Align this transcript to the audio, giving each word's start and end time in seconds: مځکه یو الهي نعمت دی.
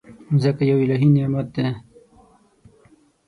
مځکه 0.33 0.63
یو 0.71 0.77
الهي 0.83 1.07
نعمت 1.15 1.47
دی. 1.55 1.67